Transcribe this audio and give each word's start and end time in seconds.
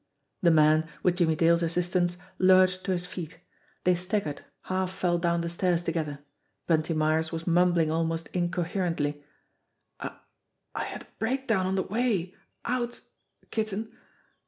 The 0.41 0.49
man, 0.49 0.89
with 1.03 1.17
Jimmie 1.17 1.35
Dale's 1.35 1.61
assistance, 1.61 2.17
lurched 2.39 2.83
to 2.85 2.91
his 2.91 3.05
feet. 3.05 3.37
They 3.83 3.93
staggered, 3.93 4.41
half 4.63 4.89
fell 4.89 5.19
down 5.19 5.41
the 5.41 5.47
stairs 5.49 5.83
together. 5.83 6.17
Bunty 6.65 6.95
Myers 6.95 7.31
was 7.31 7.45
mumbling 7.45 7.91
almost 7.91 8.27
incoherently: 8.33 9.23
"I 9.99 10.17
I 10.73 10.85
had 10.85 11.03
a 11.03 11.07
breakdown 11.19 11.67
on 11.67 11.75
the 11.75 11.83
way 11.83 12.33
out 12.65 13.01
Kitten. 13.51 13.95